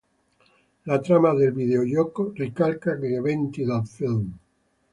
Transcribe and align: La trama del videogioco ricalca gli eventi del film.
La 0.89 0.97
trama 0.99 1.31
del 1.35 1.51
videogioco 1.51 2.31
ricalca 2.33 2.95
gli 2.95 3.13
eventi 3.13 3.63
del 3.63 3.85
film. 3.85 4.35